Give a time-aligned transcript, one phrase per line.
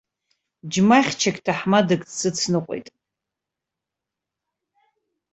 [0.73, 2.87] Ьмахьчак, ҭаҳмадак дсыцныҟәеит.